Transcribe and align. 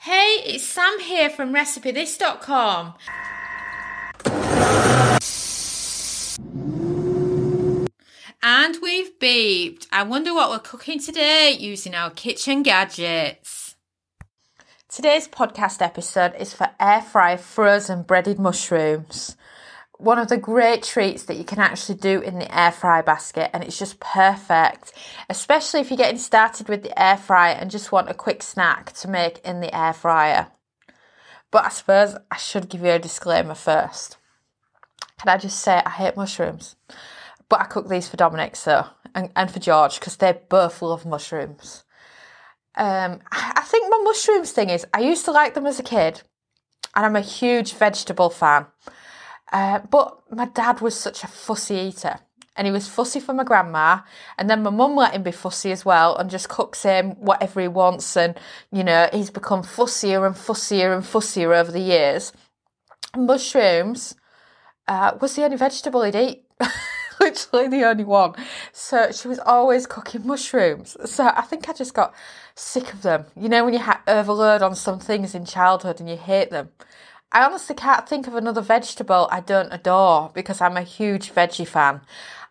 Hey, 0.00 0.42
it's 0.44 0.64
Sam 0.64 1.00
here 1.00 1.30
from 1.30 1.54
RecipeThis.com. 1.54 2.94
And 8.42 8.76
we've 8.82 9.18
beeped. 9.18 9.86
I 9.90 10.02
wonder 10.02 10.34
what 10.34 10.50
we're 10.50 10.58
cooking 10.58 11.00
today 11.00 11.56
using 11.58 11.94
our 11.94 12.10
kitchen 12.10 12.62
gadgets. 12.62 13.76
Today's 14.88 15.26
podcast 15.26 15.80
episode 15.80 16.34
is 16.38 16.52
for 16.52 16.68
air 16.78 17.00
fry 17.00 17.36
frozen 17.38 18.02
breaded 18.02 18.38
mushrooms. 18.38 19.36
One 19.98 20.18
of 20.18 20.28
the 20.28 20.36
great 20.36 20.82
treats 20.82 21.22
that 21.24 21.36
you 21.36 21.44
can 21.44 21.60
actually 21.60 21.98
do 21.98 22.20
in 22.20 22.38
the 22.38 22.56
air 22.56 22.72
fry 22.72 23.00
basket, 23.00 23.50
and 23.52 23.62
it's 23.62 23.78
just 23.78 24.00
perfect, 24.00 24.92
especially 25.30 25.80
if 25.80 25.90
you're 25.90 25.96
getting 25.96 26.18
started 26.18 26.68
with 26.68 26.82
the 26.82 27.00
air 27.00 27.16
fry 27.16 27.50
and 27.50 27.70
just 27.70 27.92
want 27.92 28.10
a 28.10 28.14
quick 28.14 28.42
snack 28.42 28.92
to 28.94 29.08
make 29.08 29.38
in 29.44 29.60
the 29.60 29.74
air 29.74 29.92
fryer. 29.92 30.48
But 31.50 31.64
I 31.64 31.68
suppose 31.68 32.16
I 32.30 32.36
should 32.36 32.68
give 32.68 32.82
you 32.82 32.90
a 32.90 32.98
disclaimer 32.98 33.54
first. 33.54 34.16
Can 35.20 35.28
I 35.28 35.38
just 35.38 35.60
say 35.60 35.80
I 35.86 35.90
hate 35.90 36.16
mushrooms? 36.16 36.74
But 37.48 37.60
I 37.60 37.64
cook 37.64 37.88
these 37.88 38.08
for 38.08 38.16
Dominic, 38.16 38.56
so 38.56 38.86
and, 39.14 39.30
and 39.36 39.50
for 39.50 39.60
George 39.60 40.00
because 40.00 40.16
they 40.16 40.40
both 40.48 40.82
love 40.82 41.06
mushrooms. 41.06 41.84
Um, 42.74 43.20
I 43.30 43.62
think 43.64 43.88
my 43.88 44.00
mushrooms 44.02 44.50
thing 44.50 44.70
is 44.70 44.84
I 44.92 45.00
used 45.00 45.24
to 45.26 45.30
like 45.30 45.54
them 45.54 45.66
as 45.66 45.78
a 45.78 45.84
kid, 45.84 46.22
and 46.96 47.06
I'm 47.06 47.14
a 47.14 47.20
huge 47.20 47.74
vegetable 47.74 48.30
fan. 48.30 48.66
Uh, 49.52 49.80
but 49.90 50.18
my 50.30 50.46
dad 50.46 50.80
was 50.80 50.98
such 50.98 51.22
a 51.22 51.28
fussy 51.28 51.74
eater, 51.76 52.18
and 52.56 52.66
he 52.66 52.72
was 52.72 52.88
fussy 52.88 53.20
for 53.20 53.34
my 53.34 53.44
grandma, 53.44 54.00
and 54.38 54.48
then 54.48 54.62
my 54.62 54.70
mum 54.70 54.96
let 54.96 55.14
him 55.14 55.22
be 55.22 55.32
fussy 55.32 55.70
as 55.72 55.84
well, 55.84 56.16
and 56.16 56.30
just 56.30 56.48
cooks 56.48 56.82
him 56.82 57.12
whatever 57.12 57.60
he 57.60 57.68
wants, 57.68 58.16
and 58.16 58.38
you 58.72 58.84
know 58.84 59.08
he's 59.12 59.30
become 59.30 59.62
fussier 59.62 60.26
and 60.26 60.34
fussier 60.34 60.94
and 60.94 61.04
fussier 61.04 61.56
over 61.56 61.70
the 61.70 61.80
years. 61.80 62.32
Mushrooms 63.16 64.14
uh, 64.88 65.12
was 65.20 65.36
the 65.36 65.44
only 65.44 65.56
vegetable 65.56 66.02
he'd 66.02 66.16
eat. 66.16 66.44
literally 67.20 67.68
the 67.68 67.84
only 67.84 68.04
one. 68.04 68.34
So 68.72 69.10
she 69.12 69.28
was 69.28 69.38
always 69.40 69.86
cooking 69.86 70.26
mushrooms. 70.26 70.96
So 71.04 71.30
I 71.34 71.42
think 71.42 71.68
I 71.68 71.72
just 71.72 71.94
got 71.94 72.14
sick 72.54 72.92
of 72.92 73.02
them. 73.02 73.26
You 73.36 73.48
know, 73.48 73.64
when 73.64 73.74
you 73.74 73.80
ha- 73.80 74.02
overload 74.06 74.62
on 74.62 74.74
some 74.74 74.98
things 74.98 75.34
in 75.34 75.44
childhood 75.44 76.00
and 76.00 76.08
you 76.08 76.16
hate 76.16 76.50
them. 76.50 76.70
I 77.34 77.44
honestly 77.44 77.74
can't 77.74 78.08
think 78.08 78.28
of 78.28 78.36
another 78.36 78.60
vegetable 78.60 79.28
I 79.30 79.40
don't 79.40 79.72
adore 79.72 80.30
because 80.34 80.60
I'm 80.60 80.76
a 80.76 80.82
huge 80.82 81.34
veggie 81.34 81.66
fan. 81.66 82.00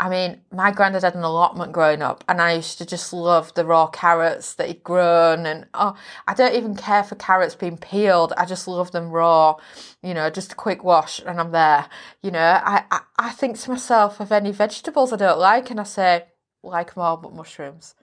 I 0.00 0.08
mean, 0.08 0.40
my 0.50 0.70
granddad 0.70 1.02
had 1.02 1.14
an 1.14 1.22
allotment 1.22 1.72
growing 1.72 2.00
up, 2.00 2.24
and 2.26 2.40
I 2.40 2.54
used 2.54 2.78
to 2.78 2.86
just 2.86 3.12
love 3.12 3.52
the 3.52 3.66
raw 3.66 3.86
carrots 3.86 4.54
that 4.54 4.68
he'd 4.68 4.82
grown. 4.82 5.44
And 5.44 5.66
oh, 5.74 5.94
I 6.26 6.32
don't 6.32 6.54
even 6.54 6.74
care 6.74 7.04
for 7.04 7.16
carrots 7.16 7.54
being 7.54 7.76
peeled. 7.76 8.32
I 8.38 8.46
just 8.46 8.66
love 8.66 8.92
them 8.92 9.10
raw. 9.10 9.56
You 10.02 10.14
know, 10.14 10.30
just 10.30 10.52
a 10.52 10.56
quick 10.56 10.82
wash, 10.82 11.20
and 11.26 11.38
I'm 11.38 11.52
there. 11.52 11.86
You 12.22 12.30
know, 12.30 12.40
I, 12.40 12.84
I, 12.90 13.00
I 13.18 13.30
think 13.32 13.58
to 13.60 13.70
myself 13.70 14.18
of 14.18 14.32
any 14.32 14.52
vegetables 14.52 15.12
I 15.12 15.16
don't 15.16 15.38
like, 15.38 15.70
and 15.70 15.78
I 15.78 15.84
say 15.84 16.24
like 16.62 16.94
them 16.94 17.02
all 17.02 17.18
but 17.18 17.34
mushrooms. 17.34 17.94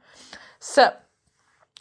So 0.60 0.94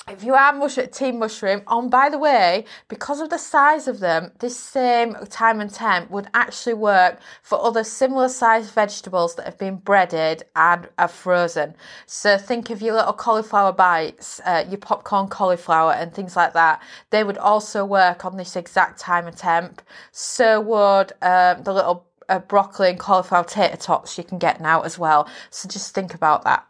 if 0.09 0.23
you 0.23 0.35
are 0.35 0.53
mush- 0.53 0.79
team 0.93 1.19
mushroom, 1.19 1.63
on 1.67 1.89
by 1.89 2.09
the 2.09 2.19
way, 2.19 2.65
because 2.89 3.21
of 3.21 3.29
the 3.29 3.39
size 3.39 3.89
of 3.89 3.99
them, 3.99 4.31
this 4.39 4.57
same 4.57 5.15
time 5.31 5.61
and 5.61 5.73
temp 5.73 6.11
would 6.11 6.29
actually 6.33 6.75
work 6.75 7.19
for 7.43 7.61
other 7.61 7.83
similar 7.83 8.29
sized 8.29 8.73
vegetables 8.73 9.35
that 9.35 9.47
have 9.47 9.59
been 9.59 9.77
breaded 9.77 10.45
and 10.55 10.89
are 10.97 11.09
frozen. 11.09 11.75
So 12.07 12.39
think 12.39 12.71
of 12.71 12.81
your 12.81 12.95
little 12.95 13.13
cauliflower 13.13 13.73
bites, 13.73 14.41
uh, 14.45 14.65
your 14.69 14.79
popcorn 14.79 15.27
cauliflower, 15.27 15.93
and 15.93 16.15
things 16.15 16.37
like 16.37 16.53
that. 16.53 16.81
They 17.11 17.25
would 17.25 17.39
also 17.39 17.85
work 17.85 18.25
on 18.25 18.37
this 18.37 18.55
exact 18.55 19.01
time 19.01 19.27
and 19.27 19.37
temp. 19.37 19.83
So 20.13 20.61
would 20.61 21.13
um, 21.21 21.65
the 21.65 21.73
little 21.73 22.07
uh, 22.29 22.39
broccoli 22.39 22.91
and 22.91 22.99
cauliflower 22.99 23.45
tater 23.45 23.77
tots 23.77 24.17
you 24.19 24.25
can 24.25 24.39
get 24.39 24.61
now 24.61 24.83
as 24.83 24.99
well. 24.99 25.29
So 25.51 25.69
just 25.69 25.95
think 25.95 26.15
about 26.15 26.45
that. 26.45 26.65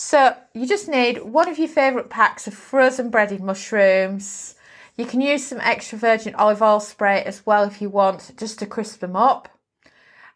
So 0.00 0.36
you 0.54 0.64
just 0.64 0.86
need 0.86 1.24
one 1.24 1.48
of 1.48 1.58
your 1.58 1.66
favourite 1.66 2.08
packs 2.08 2.46
of 2.46 2.54
frozen 2.54 3.10
breaded 3.10 3.42
mushrooms. 3.42 4.54
You 4.96 5.04
can 5.04 5.20
use 5.20 5.44
some 5.44 5.58
extra 5.60 5.98
virgin 5.98 6.36
olive 6.36 6.62
oil 6.62 6.78
spray 6.78 7.24
as 7.24 7.44
well 7.44 7.64
if 7.64 7.82
you 7.82 7.90
want, 7.90 8.30
just 8.36 8.60
to 8.60 8.66
crisp 8.66 9.00
them 9.00 9.16
up. 9.16 9.48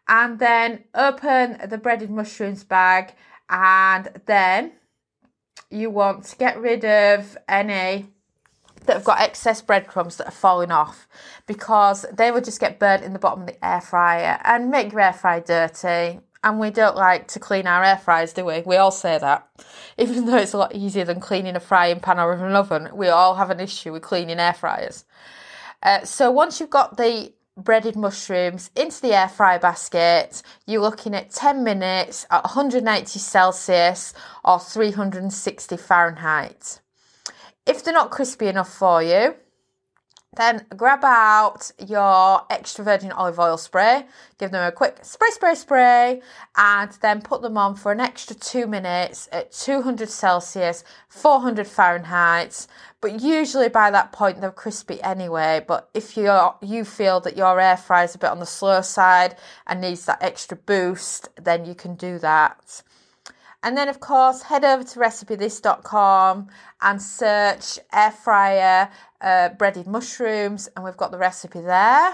And 0.05 0.37
then 0.37 0.83
open 0.93 1.61
the 1.65 1.77
breaded 1.77 2.09
mushrooms 2.09 2.65
bag, 2.65 3.13
and 3.49 4.09
then 4.25 4.73
you 5.71 5.89
want 5.89 6.25
to 6.25 6.35
get 6.35 6.59
rid 6.59 6.83
of 6.83 7.37
any 7.47 8.07
that 8.85 8.97
have 8.97 9.05
got 9.05 9.21
excess 9.21 9.61
breadcrumbs 9.61 10.17
that 10.17 10.27
are 10.27 10.31
falling 10.31 10.71
off 10.71 11.07
because 11.47 12.05
they 12.11 12.31
will 12.31 12.41
just 12.41 12.59
get 12.59 12.79
burnt 12.79 13.01
in 13.01 13.13
the 13.13 13.19
bottom 13.19 13.43
of 13.43 13.47
the 13.47 13.65
air 13.65 13.79
fryer 13.79 14.41
and 14.43 14.69
make 14.69 14.91
your 14.91 14.99
air 14.99 15.13
fryer 15.13 15.39
dirty 15.39 16.19
and 16.43 16.59
we 16.59 16.69
don't 16.69 16.95
like 16.95 17.27
to 17.29 17.39
clean 17.39 17.67
our 17.67 17.83
air 17.83 17.97
fryers, 17.97 18.33
do 18.33 18.45
we? 18.45 18.61
We 18.65 18.75
all 18.75 18.91
say 18.91 19.17
that. 19.17 19.47
Even 19.97 20.25
though 20.25 20.37
it's 20.37 20.53
a 20.53 20.57
lot 20.57 20.75
easier 20.75 21.05
than 21.05 21.19
cleaning 21.19 21.55
a 21.55 21.59
frying 21.59 21.99
pan 21.99 22.19
or 22.19 22.33
an 22.33 22.55
oven, 22.55 22.89
we 22.93 23.07
all 23.07 23.35
have 23.35 23.49
an 23.49 23.59
issue 23.59 23.93
with 23.93 24.01
cleaning 24.01 24.39
air 24.39 24.53
fryers. 24.53 25.05
Uh, 25.81 26.03
so 26.03 26.31
once 26.31 26.59
you've 26.59 26.69
got 26.69 26.97
the 26.97 27.33
breaded 27.55 27.95
mushrooms 27.95 28.71
into 28.75 29.01
the 29.01 29.13
air 29.13 29.29
fry 29.29 29.57
basket, 29.57 30.41
you're 30.65 30.81
looking 30.81 31.13
at 31.13 31.29
10 31.29 31.63
minutes 31.63 32.25
at 32.31 32.43
180 32.43 33.19
Celsius 33.19 34.13
or 34.43 34.59
360 34.59 35.77
Fahrenheit. 35.77 36.79
If 37.65 37.83
they're 37.83 37.93
not 37.93 38.11
crispy 38.11 38.47
enough 38.47 38.73
for 38.73 39.01
you, 39.01 39.35
then 40.35 40.65
grab 40.75 41.03
out 41.03 41.71
your 41.77 42.41
extra 42.49 42.83
virgin 42.83 43.11
olive 43.11 43.39
oil 43.39 43.57
spray, 43.57 44.05
give 44.37 44.51
them 44.51 44.65
a 44.67 44.71
quick 44.71 44.99
spray, 45.01 45.29
spray, 45.31 45.55
spray, 45.55 46.21
and 46.55 46.91
then 47.01 47.21
put 47.21 47.41
them 47.41 47.57
on 47.57 47.75
for 47.75 47.91
an 47.91 47.99
extra 47.99 48.35
two 48.35 48.67
minutes 48.67 49.29
at 49.31 49.51
200 49.51 50.09
Celsius, 50.09 50.83
400 51.09 51.67
Fahrenheit. 51.67 52.67
But 53.01 53.21
usually 53.21 53.69
by 53.69 53.91
that 53.91 54.11
point 54.11 54.41
they're 54.41 54.51
crispy 54.51 55.01
anyway. 55.01 55.63
But 55.67 55.89
if 55.93 56.15
you 56.15 56.31
you 56.61 56.85
feel 56.85 57.19
that 57.21 57.37
your 57.37 57.59
air 57.59 57.77
fry 57.77 58.03
is 58.03 58.15
a 58.15 58.17
bit 58.17 58.29
on 58.29 58.39
the 58.39 58.45
slow 58.45 58.81
side 58.81 59.35
and 59.67 59.81
needs 59.81 60.05
that 60.05 60.23
extra 60.23 60.57
boost, 60.57 61.29
then 61.35 61.65
you 61.65 61.75
can 61.75 61.95
do 61.95 62.17
that. 62.19 62.81
And 63.63 63.77
then, 63.77 63.87
of 63.87 64.01
course, 64.01 64.43
head 64.43 64.65
over 64.65 64.83
to 64.83 64.99
recipethis.com 64.99 66.47
and 66.81 67.01
search 67.01 67.79
air 67.93 68.11
fryer 68.11 68.89
uh, 69.21 69.49
breaded 69.49 69.87
mushrooms, 69.87 70.67
and 70.75 70.83
we've 70.83 70.97
got 70.97 71.11
the 71.11 71.17
recipe 71.17 71.61
there. 71.61 72.13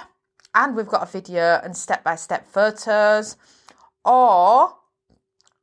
And 0.53 0.75
we've 0.75 0.87
got 0.87 1.03
a 1.03 1.11
video 1.11 1.59
and 1.63 1.75
step 1.75 2.03
by 2.03 2.15
step 2.15 2.47
photos. 2.47 3.35
Or 4.05 4.75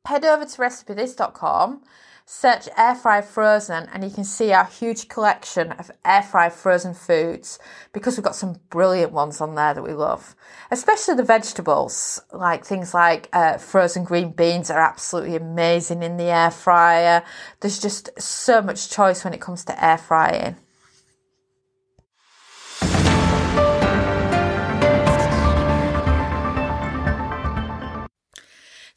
head 0.07 0.25
over 0.25 0.45
to 0.45 0.57
recipethis.com 0.57 1.81
Search 2.29 2.67
air 2.77 2.93
fry 2.93 3.21
frozen 3.21 3.87
and 3.93 4.03
you 4.03 4.09
can 4.09 4.25
see 4.25 4.51
our 4.51 4.65
huge 4.65 5.07
collection 5.07 5.71
of 5.71 5.89
air 6.03 6.21
fry 6.21 6.49
frozen 6.49 6.93
foods 6.93 7.57
because 7.93 8.17
we've 8.17 8.23
got 8.25 8.35
some 8.35 8.59
brilliant 8.69 9.13
ones 9.13 9.39
on 9.39 9.55
there 9.55 9.73
that 9.73 9.81
we 9.81 9.93
love. 9.93 10.35
Especially 10.69 11.15
the 11.15 11.23
vegetables, 11.23 12.21
like 12.33 12.65
things 12.65 12.93
like 12.93 13.29
uh, 13.31 13.57
frozen 13.57 14.03
green 14.03 14.31
beans 14.31 14.69
are 14.69 14.77
absolutely 14.77 15.37
amazing 15.37 16.03
in 16.03 16.17
the 16.17 16.25
air 16.25 16.51
fryer. 16.51 17.23
There's 17.61 17.79
just 17.79 18.09
so 18.21 18.61
much 18.61 18.89
choice 18.89 19.23
when 19.23 19.33
it 19.33 19.39
comes 19.39 19.63
to 19.63 19.85
air 19.85 19.97
frying. 19.97 20.57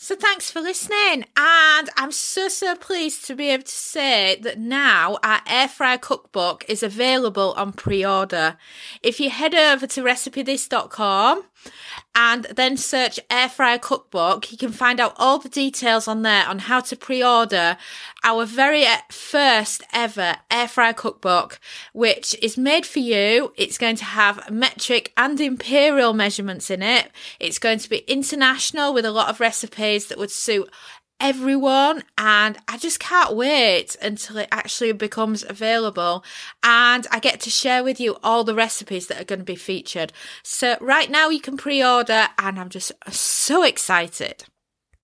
So 0.03 0.17
thanks 0.17 0.51
for 0.51 0.63
listening. 0.63 1.27
And 1.37 1.91
I'm 1.95 2.11
so, 2.11 2.49
so 2.49 2.75
pleased 2.75 3.27
to 3.27 3.35
be 3.35 3.51
able 3.51 3.65
to 3.65 3.71
say 3.71 4.39
that 4.41 4.59
now 4.59 5.19
our 5.23 5.43
air 5.47 5.69
fryer 5.69 5.99
cookbook 5.99 6.65
is 6.69 6.83
available 6.83 7.53
on 7.59 7.75
pre 7.75 8.03
order. 8.03 8.57
If 9.03 9.21
you 9.21 9.29
head 9.29 9.55
over 9.55 9.87
to 9.89 10.03
recipethis.com 10.03 11.45
and 12.15 12.45
then 12.45 12.79
search 12.79 13.21
air 13.29 13.51
fryer 13.51 13.79
cookbook, 13.79 14.51
you 14.51 14.57
can 14.57 14.73
find 14.73 15.01
out 15.01 15.15
all 15.17 15.39
the 15.39 15.51
details 15.51 16.09
on 16.09 16.23
there 16.23 16.47
on 16.49 16.61
how 16.61 16.81
to 16.81 16.97
pre 16.97 17.23
order 17.23 17.77
our 18.25 18.47
very 18.47 18.85
first 19.11 19.83
ever 19.93 20.37
air 20.51 20.69
fryer 20.69 20.95
cookbook, 20.95 21.61
which 21.93 22.35
is 22.43 22.57
made 22.57 22.87
for 22.87 23.01
you. 23.01 23.53
It's 23.57 23.79
going 23.79 23.97
to 23.97 24.05
have 24.05 24.51
metric 24.51 25.13
and 25.17 25.39
imperial 25.41 26.15
measurements 26.15 26.71
in 26.71 26.83
it. 26.83 27.11
It's 27.39 27.59
going 27.59 27.79
to 27.79 27.91
be 27.91 27.99
international 28.11 28.95
with 28.95 29.05
a 29.05 29.13
lot 29.13 29.29
of 29.29 29.41
recipes 29.41 29.90
that 29.99 30.19
would 30.19 30.31
suit 30.31 30.71
everyone 31.21 32.03
and 32.17 32.57
I 32.67 32.79
just 32.79 32.99
can't 32.99 33.37
wait 33.37 33.95
until 34.01 34.39
it 34.39 34.49
actually 34.51 34.93
becomes 34.93 35.45
available 35.47 36.25
and 36.63 37.07
I 37.11 37.21
get 37.21 37.41
to 37.41 37.51
share 37.51 37.85
with 37.85 38.01
you 38.01 38.17
all 38.23 38.43
the 38.43 38.55
recipes 38.55 39.07
that 39.09 39.21
are 39.21 39.25
going 39.25 39.41
to 39.41 39.45
be 39.45 39.55
featured. 39.55 40.13
So 40.43 40.77
right 40.81 41.11
now 41.11 41.29
you 41.29 41.41
can 41.41 41.57
pre-order 41.57 42.29
and 42.39 42.59
I'm 42.59 42.71
just 42.71 42.93
so 43.13 43.63
excited. 43.63 44.45